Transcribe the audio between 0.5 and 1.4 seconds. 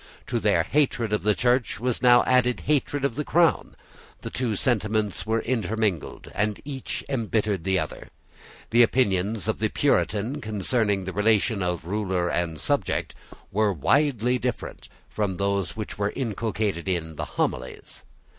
hatred of the